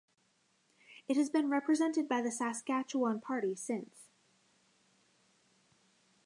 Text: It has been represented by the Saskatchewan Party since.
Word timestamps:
It 1.07 1.15
has 1.15 1.29
been 1.29 1.47
represented 1.51 2.09
by 2.09 2.23
the 2.23 2.31
Saskatchewan 2.31 3.21
Party 3.21 3.53
since. 3.53 4.07